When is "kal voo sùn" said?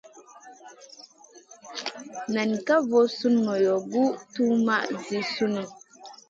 2.65-3.35